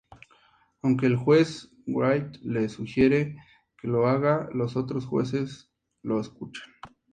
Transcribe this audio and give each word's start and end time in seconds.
Aunque 0.81 1.05
el 1.05 1.15
juez 1.15 1.69
Wraith 1.85 2.37
le 2.41 2.69
sugiere 2.69 3.35
que 3.79 3.87
lo 3.87 4.07
haga, 4.07 4.49
los 4.51 4.75
otros 4.75 5.05
jueces 5.05 5.69
lo 6.01 6.19
escuchan. 6.19 6.71